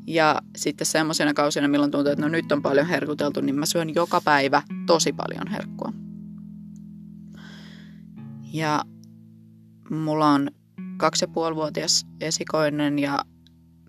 Ja 0.08 0.42
sitten 0.58 0.88
semmoisena 0.88 1.34
kausina, 1.34 1.68
milloin 1.68 1.92
tuntuu, 1.92 2.12
että 2.12 2.22
no 2.22 2.28
nyt 2.28 2.52
on 2.52 2.62
paljon 2.62 2.88
herkuteltu, 2.88 3.42
niin 3.42 3.56
mä 3.56 3.66
syön 3.66 3.96
joka 3.96 4.22
päivä 4.22 4.62
tosi 4.86 5.14
paljon 5.14 5.48
herkkua. 5.48 5.94
Ja 8.54 8.84
mulla 9.90 10.28
on 10.28 10.52
kaksi 10.98 11.24
ja 11.24 11.28
puolivuotias 11.28 12.06
esikoinen 12.22 13.00
ja 13.00 13.26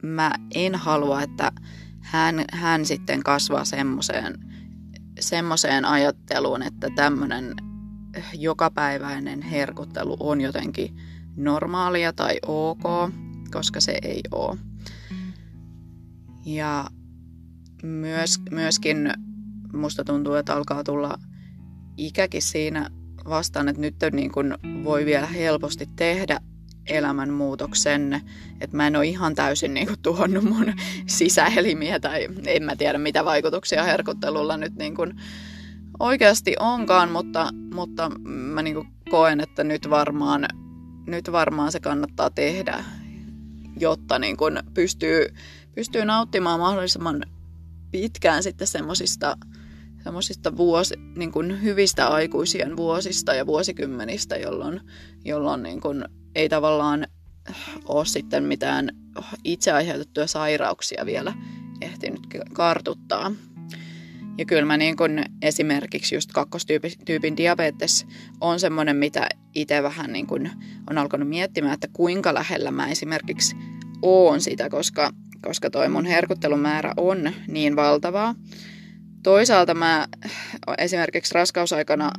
mä 0.03 0.35
en 0.55 0.75
halua, 0.75 1.23
että 1.23 1.53
hän, 2.01 2.45
hän 2.53 2.87
sitten 2.87 3.23
kasvaa 3.23 3.65
semmoiseen 3.65 4.51
semmoiseen 5.21 5.85
ajatteluun, 5.85 6.63
että 6.63 6.89
tämmöinen 6.95 7.55
jokapäiväinen 8.35 9.43
herkuttelu 9.43 10.17
on 10.21 10.41
jotenkin 10.41 10.97
normaalia 11.37 12.13
tai 12.13 12.39
ok, 12.47 13.13
koska 13.53 13.81
se 13.81 13.99
ei 14.03 14.21
ole. 14.31 14.59
Ja 16.45 16.91
myös, 17.83 18.41
myöskin 18.51 19.13
musta 19.73 20.05
tuntuu, 20.05 20.35
että 20.35 20.55
alkaa 20.55 20.85
tulla 20.85 21.19
ikäkin 21.97 22.43
siinä 22.43 22.91
vastaan, 23.29 23.69
että 23.69 23.81
nyt 23.81 23.95
niin 24.13 24.33
kuin 24.33 24.55
voi 24.85 25.07
vielä 25.07 25.27
helposti 25.27 25.89
tehdä 25.97 26.41
elämänmuutoksen, 26.87 28.21
että 28.61 28.77
mä 28.77 28.87
en 28.87 28.97
ole 28.97 29.07
ihan 29.07 29.35
täysin 29.35 29.75
niin 29.75 29.87
kuin 29.87 30.03
tuhonnut 30.03 30.45
mun 30.45 30.73
sisäelimiä 31.07 32.01
tai 32.01 32.29
en 32.47 32.63
mä 32.63 32.77
tiedä 32.77 32.99
mitä 32.99 33.25
vaikutuksia 33.25 33.85
herkuttelulla 33.85 34.57
nyt 34.57 34.75
niin 34.75 34.95
kuin 34.95 35.21
oikeasti 36.01 36.55
onkaan, 36.59 37.11
mutta, 37.11 37.51
mutta 37.75 38.11
mä 38.29 38.63
niin 38.63 38.75
kuin 38.75 38.89
koen, 39.11 39.41
että 39.41 39.65
nyt 39.65 39.91
varmaan, 39.91 40.49
nyt 41.07 41.33
varmaan 41.33 41.73
se 41.73 41.81
kannattaa 41.81 42.31
tehdä, 42.31 42.85
jotta 43.81 44.19
niin 44.19 44.37
kuin 44.37 44.63
pystyy, 44.75 45.35
pystyy 45.75 46.05
nauttimaan 46.05 46.61
mahdollisimman 46.61 47.23
pitkään 47.91 48.43
sitten 48.43 48.67
semmoisista 48.67 49.37
semmoisista 50.05 50.57
vuosi, 50.57 50.95
niin 51.17 51.33
kuin 51.33 51.63
hyvistä 51.63 52.09
aikuisien 52.09 52.77
vuosista 52.77 53.35
ja 53.35 53.47
vuosikymmenistä, 53.47 54.37
jolloin, 54.37 54.81
jolloin 55.25 55.63
niin 55.63 55.81
kuin 55.81 56.05
ei 56.35 56.49
tavallaan 56.49 57.07
ole 57.85 58.07
sitten 58.07 58.45
mitään 58.45 58.91
itse 59.45 59.73
aiheutettuja 59.73 60.27
sairauksia 60.27 61.07
vielä 61.07 61.35
ehtinyt 61.81 62.21
kartuttaa. 62.53 63.33
Ja 64.39 64.45
kyllä 64.45 64.65
mä 64.65 64.77
niin 64.77 64.97
kun 64.97 65.25
esimerkiksi 65.43 66.15
just 66.15 66.33
kakkostyypin 66.33 67.37
diabetes 67.37 68.07
on 68.41 68.61
semmoinen, 68.61 68.97
mitä 68.97 69.29
itse 69.55 69.83
vähän 69.83 70.13
niin 70.13 70.27
kun 70.27 70.51
on 70.91 70.99
alkanut 70.99 71.29
miettimään, 71.29 71.75
että 71.75 71.89
kuinka 71.93 72.35
lähellä 72.35 72.71
mä 72.71 72.89
esimerkiksi 72.89 73.57
oon 74.03 74.41
sitä, 74.41 74.71
koska, 74.71 75.11
koska 75.43 75.71
toi 75.71 75.89
mun 75.89 76.05
herkuttelumäärä 76.05 76.93
on 76.97 77.33
niin 77.49 77.77
valtavaa. 77.77 78.35
Toisaalta 79.23 79.75
mä 79.75 80.07
esimerkiksi 80.79 81.35
raskausaikana 81.35 82.11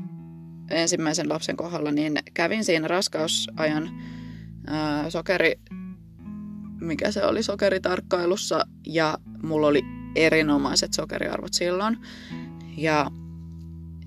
ensimmäisen 0.70 1.30
lapsen 1.30 1.58
kohdalla, 1.58 1.92
niin 1.92 2.20
kävin 2.34 2.66
siinä 2.66 2.88
raskausajan 2.88 4.02
ää, 4.68 5.10
sokeri, 5.10 5.60
mikä 6.82 7.12
se 7.12 7.26
oli, 7.26 7.44
sokeritarkkailussa 7.44 8.66
ja 8.88 9.18
mulla 9.44 9.68
oli 9.68 9.82
erinomaiset 10.16 10.94
sokeriarvot 10.94 11.54
silloin. 11.54 11.98
Ja 12.78 13.12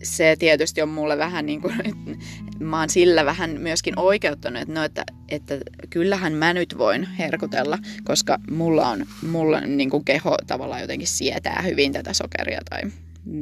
se 0.04 0.36
tietysti 0.38 0.82
on 0.82 0.88
mulle 0.88 1.18
vähän 1.18 1.46
niin 1.46 1.60
kuin, 1.60 1.74
mä 2.60 2.80
oon 2.80 2.90
sillä 2.90 3.24
vähän 3.24 3.50
myöskin 3.60 3.98
oikeuttanut, 3.98 4.62
että, 4.62 4.74
no, 4.74 4.84
että, 4.84 5.04
että 5.28 5.58
kyllähän 5.90 6.32
mä 6.32 6.54
nyt 6.54 6.78
voin 6.78 7.08
herkutella, 7.18 7.78
koska 8.04 8.38
mulla 8.50 8.88
on, 8.88 9.06
mulla 9.30 9.60
niin 9.60 9.90
kuin 9.90 10.04
keho 10.04 10.36
tavallaan 10.46 10.80
jotenkin 10.80 11.08
sietää 11.08 11.62
hyvin 11.62 11.92
tätä 11.92 12.12
sokeria 12.12 12.60
tai 12.70 12.80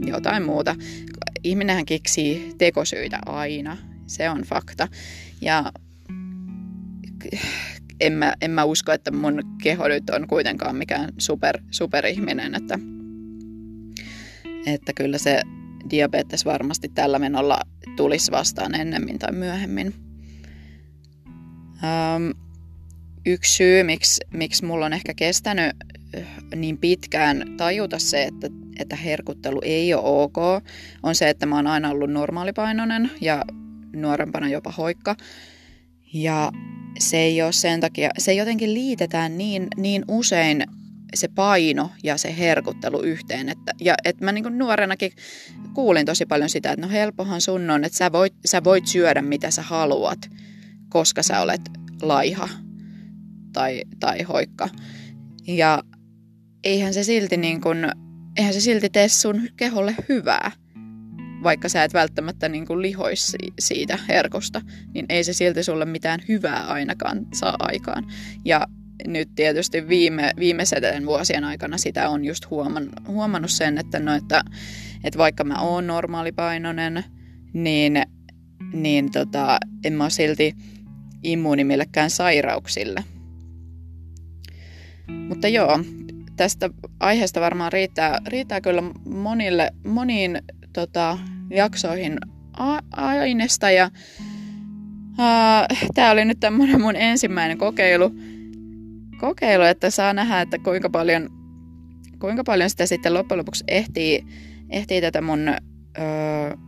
jotain 0.07 0.43
muuta. 0.43 0.77
Ihminenhän 1.45 1.87
keksii 1.87 2.55
tekosyitä 2.59 3.19
aina, 3.27 3.77
se 4.07 4.31
on 4.31 4.43
fakta. 4.43 4.89
Ja 5.41 5.73
en 8.01 8.13
mä, 8.13 8.35
en 8.41 8.51
mä 8.51 8.65
usko, 8.65 8.93
että 8.93 9.11
mun 9.11 9.43
keho 9.63 9.89
nyt 9.89 10.11
on 10.11 10.27
kuitenkaan 10.27 10.77
mikään 10.77 11.13
super, 11.19 11.59
superihminen, 11.71 12.55
että, 12.55 12.79
että 14.67 14.93
kyllä 14.93 15.19
se 15.19 15.43
diabetes 15.91 16.45
varmasti 16.45 16.89
tällä 16.89 17.19
menolla 17.19 17.61
tulisi 17.97 18.33
vastaan 18.33 18.75
ennemmin 18.75 19.19
tai 19.19 19.33
myöhemmin. 19.33 19.95
Um, 21.83 22.35
yksi 23.27 23.57
syy, 23.57 23.83
miksi, 23.83 24.21
miksi 24.33 24.65
mulla 24.65 24.87
on 24.87 24.93
ehkä 24.93 25.15
kestänyt 25.15 25.77
eh, 26.15 26.27
niin 26.57 26.79
pitkään 26.79 27.45
tajuta 27.57 27.99
se, 27.99 28.23
että, 28.23 28.49
että 28.79 28.97
herkuttelu 28.97 29.61
ei 29.65 29.95
ole 29.95 30.03
ok, 30.05 30.37
on 31.03 31.15
se, 31.15 31.29
että 31.29 31.47
mä 31.47 31.57
oon 31.57 31.67
aina 31.67 31.91
ollut 31.91 32.11
normaalipainoinen 32.11 33.11
ja 33.21 33.45
nuorempana 33.93 34.49
jopa 34.49 34.71
hoikka. 34.71 35.17
Ja 36.15 36.53
se 36.99 37.17
ei 37.17 37.43
ole 37.43 37.53
sen 37.53 37.81
takia, 37.81 38.11
se 38.19 38.33
jotenkin 38.33 38.75
liitetään 38.75 39.39
niin, 39.39 39.67
niin 39.77 40.05
usein 40.09 40.65
se 41.15 41.29
paino 41.29 41.91
ja 42.05 42.17
se 42.17 42.37
herkuttelu 42.39 43.01
yhteen. 43.01 43.49
Että, 43.49 43.73
ja 43.81 43.95
että 44.05 44.25
mä 44.25 44.33
niin 44.33 44.59
nuorenakin 44.59 45.13
kuulin 45.75 46.07
tosi 46.07 46.27
paljon 46.27 46.51
sitä, 46.51 46.73
että 46.73 46.87
no 46.87 46.93
helpohan 46.93 47.41
sun 47.41 47.71
on, 47.71 47.85
että 47.85 47.99
sä 47.99 48.13
voit, 48.13 48.35
sä 48.45 48.65
voit 48.65 48.87
syödä 48.87 49.23
mitä 49.23 49.51
sä 49.51 49.63
haluat, 49.63 50.19
koska 50.89 51.23
sä 51.23 51.41
olet 51.41 51.63
laiha 52.03 52.49
tai, 53.53 53.83
tai 54.01 54.23
hoikka. 54.23 54.69
Ja 55.47 55.83
eihän 56.65 56.95
se 56.95 57.05
silti 57.05 57.37
niin 57.37 57.61
kuin, 57.61 57.87
eihän 58.37 58.55
se 58.55 58.61
silti 58.61 58.89
tee 58.89 59.09
sun 59.09 59.49
keholle 59.57 59.95
hyvää 60.09 60.51
vaikka 61.43 61.69
sä 61.69 61.85
et 61.85 61.95
välttämättä 61.95 62.49
niin 62.49 62.67
kuin 62.67 62.83
lihoisi 62.83 63.39
siitä 63.59 63.99
herkosta, 64.09 64.61
niin 64.95 65.07
ei 65.09 65.25
se 65.25 65.33
silti 65.33 65.65
sulle 65.65 65.85
mitään 65.85 66.21
hyvää 66.29 66.67
ainakaan 66.67 67.27
saa 67.35 67.57
aikaan. 67.59 68.05
Ja 68.45 68.67
nyt 69.07 69.29
tietysti 69.35 69.89
viime, 69.89 70.31
viimeisen 70.39 71.07
vuosien 71.07 71.45
aikana 71.45 71.79
sitä 71.79 72.09
on 72.09 72.25
just 72.25 72.51
huoman, 72.51 72.89
huomannut 73.07 73.51
sen, 73.51 73.79
että, 73.79 73.99
no, 73.99 74.15
että, 74.15 74.43
että 75.05 75.19
vaikka 75.19 75.45
mä 75.45 75.61
oon 75.61 75.87
normaalipainoinen, 75.87 77.05
niin, 77.53 78.03
niin 78.73 79.13
tota, 79.13 79.59
en 79.85 79.93
mä 79.93 80.05
ole 80.05 80.11
silti 80.11 80.55
immuuni 81.23 81.65
millekään 81.65 82.11
sairauksille. 82.11 83.05
Mutta 85.29 85.49
joo, 85.49 85.79
tästä 86.37 86.71
aiheesta 87.01 87.41
varmaan 87.41 87.73
riittää, 87.73 88.19
riittää 88.27 88.61
kyllä 88.61 88.83
monille, 89.05 89.71
moniin 89.85 90.43
tota, 90.73 91.19
jaksoihin 91.51 92.19
aineesta 92.93 93.71
ja 93.71 93.91
tämä 95.95 96.11
oli 96.11 96.25
nyt 96.25 96.41
tämmöinen 96.41 96.81
mun 96.81 96.97
ensimmäinen 96.97 97.59
kokeilu, 97.59 98.15
kokeilu, 99.23 99.65
että 99.65 99.91
saa 99.91 100.13
nähdä, 100.13 100.41
että 100.41 100.59
kuinka 100.59 100.91
paljon, 100.91 101.31
kuinka 102.19 102.45
paljon 102.45 102.71
sitä 102.71 102.87
sitten 102.87 103.15
loppujen 103.15 103.39
lopuksi 103.39 103.65
ehtii, 103.69 104.27
ehtii 104.71 105.01
tätä 105.01 105.21
mun 105.21 105.41
uh, 105.99 106.61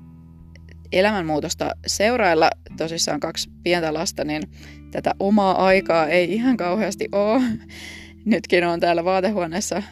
elämänmuutosta 0.92 1.70
seurailla. 1.86 2.50
Tosissaan 2.76 3.20
kaksi 3.20 3.50
pientä 3.62 3.94
lasta, 3.94 4.24
niin 4.24 4.42
tätä 4.90 5.14
omaa 5.20 5.66
aikaa 5.66 6.06
ei 6.06 6.32
ihan 6.34 6.56
kauheasti 6.56 7.08
ole. 7.12 7.42
Nytkin 8.24 8.64
on 8.64 8.80
täällä 8.80 9.04
vaatehuoneessa 9.04 9.82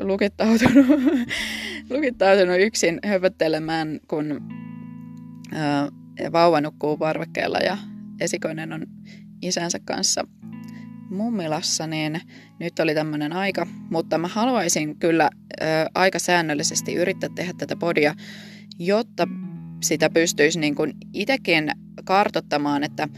lukittautunut, 0.00 0.86
lukittautunut 1.90 2.56
yksin 2.60 2.98
höpöttelemään, 3.06 4.00
kun 4.08 4.40
ää, 5.52 5.88
vauva 6.32 6.60
nukkuu 6.60 6.96
parvekkeella 6.96 7.58
ja 7.58 7.78
esikoinen 8.20 8.72
on 8.72 8.86
isänsä 9.42 9.78
kanssa 9.84 10.24
mummilassa, 11.12 11.86
niin 11.86 12.20
nyt 12.60 12.78
oli 12.78 12.94
tämmöinen 12.94 13.32
aika, 13.32 13.66
mutta 13.90 14.18
mä 14.18 14.28
haluaisin 14.28 14.98
kyllä 14.98 15.30
ö, 15.60 15.64
aika 15.94 16.18
säännöllisesti 16.18 16.94
yrittää 16.94 17.30
tehdä 17.34 17.52
tätä 17.58 17.76
podia, 17.76 18.14
jotta 18.78 19.28
sitä 19.82 20.10
pystyisi 20.10 20.60
niin 20.60 20.74
kuin 20.74 20.92
itsekin 21.12 21.70
kartottamaan, 22.04 22.82
että, 22.82 23.08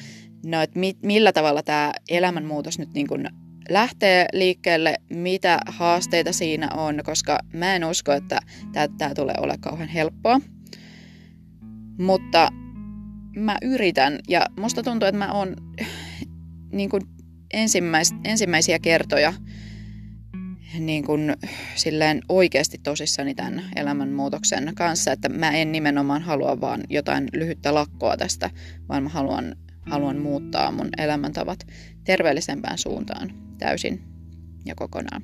no, 0.47 0.63
että 0.63 0.79
mi, 0.79 0.95
millä 1.03 1.33
tavalla 1.33 1.63
tämä 1.63 1.93
elämänmuutos 2.09 2.79
nyt 2.79 2.95
niin 2.95 3.07
kuin 3.07 3.29
lähtee 3.69 4.27
liikkeelle, 4.33 4.97
mitä 5.11 5.59
haasteita 5.67 6.33
siinä 6.33 6.69
on, 6.77 7.01
koska 7.05 7.39
mä 7.53 7.77
en 7.77 7.85
usko, 7.85 8.13
että 8.13 8.41
tämä 8.99 9.15
tulee 9.15 9.35
ole 9.39 9.55
kauhean 9.61 9.89
helppoa. 9.89 10.41
Mutta 11.99 12.49
mä 13.37 13.57
yritän 13.63 14.19
ja 14.29 14.47
musta 14.61 14.83
tuntuu, 14.83 15.09
että 15.09 15.19
mä 15.19 15.33
oon 15.33 15.57
niin 16.73 16.91
kuin 16.91 17.03
ensimmäis, 17.55 18.15
ensimmäisiä 18.25 18.79
kertoja 18.79 19.33
niin 20.79 21.05
kuin, 21.05 21.37
silleen 21.75 22.21
oikeasti 22.29 22.79
tosissani 22.79 23.35
tämän 23.35 23.65
elämänmuutoksen 23.77 24.73
kanssa, 24.75 25.13
että 25.13 25.29
mä 25.29 25.51
en 25.51 25.73
nimenomaan 25.73 26.23
halua 26.23 26.61
vaan 26.61 26.81
jotain 26.91 27.29
lyhyttä 27.33 27.75
lakkoa 27.75 28.17
tästä, 28.17 28.51
vaan 28.89 29.03
mä 29.03 29.09
haluan, 29.09 29.57
haluan 29.81 30.19
muuttaa 30.19 30.71
mun 30.71 30.89
elämäntavat 30.99 31.67
terveellisempään 32.05 32.79
suuntaan 32.79 33.33
täysin 33.59 34.03
ja 34.65 34.75
kokonaan. 34.75 35.23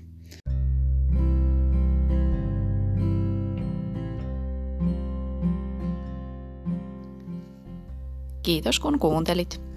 Kiitos 8.43 8.81
kun 8.81 8.99
kuuntelit. 8.99 9.70